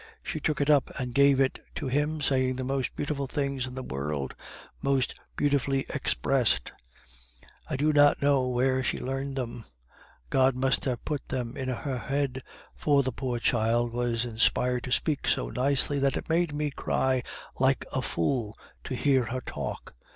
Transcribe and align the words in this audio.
She 0.23 0.39
took 0.39 0.59
it 0.59 0.67
up 0.71 0.89
and 0.99 1.13
gave 1.13 1.39
it 1.39 1.59
to 1.75 1.85
him, 1.85 2.21
saying 2.21 2.55
the 2.55 2.63
most 2.63 2.95
beautiful 2.95 3.27
things 3.27 3.67
in 3.67 3.75
the 3.75 3.83
world, 3.83 4.33
most 4.81 5.13
beautifully 5.35 5.85
expressed; 5.89 6.71
I 7.69 7.75
do 7.75 7.93
not 7.93 8.19
know 8.19 8.47
where 8.47 8.83
she 8.83 8.97
learned 8.97 9.35
them; 9.35 9.63
God 10.31 10.55
must 10.55 10.85
have 10.85 11.05
put 11.05 11.27
them 11.27 11.55
into 11.55 11.75
her 11.75 11.99
head, 11.99 12.41
for 12.73 13.03
the 13.03 13.11
poor 13.11 13.37
child 13.37 13.93
was 13.93 14.25
inspired 14.25 14.85
to 14.85 14.91
speak 14.91 15.27
so 15.27 15.51
nicely 15.51 15.99
that 15.99 16.17
it 16.17 16.29
made 16.29 16.51
me 16.51 16.71
cry 16.71 17.21
like 17.59 17.85
a 17.93 18.01
fool 18.01 18.57
to 18.85 18.95
hear 18.95 19.25
her 19.25 19.41
talk. 19.41 19.93